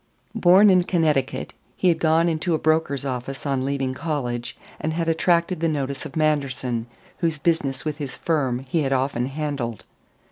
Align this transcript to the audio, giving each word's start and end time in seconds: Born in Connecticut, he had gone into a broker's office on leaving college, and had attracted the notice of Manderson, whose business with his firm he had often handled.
Born 0.33 0.71
in 0.71 0.81
Connecticut, 0.85 1.53
he 1.77 1.89
had 1.89 1.99
gone 1.99 2.27
into 2.27 2.55
a 2.55 2.57
broker's 2.57 3.05
office 3.05 3.45
on 3.45 3.63
leaving 3.63 3.93
college, 3.93 4.57
and 4.79 4.93
had 4.93 5.07
attracted 5.07 5.59
the 5.59 5.67
notice 5.67 6.07
of 6.07 6.15
Manderson, 6.15 6.87
whose 7.19 7.37
business 7.37 7.85
with 7.85 7.97
his 7.97 8.17
firm 8.17 8.65
he 8.67 8.81
had 8.81 8.93
often 8.93 9.27
handled. 9.27 9.83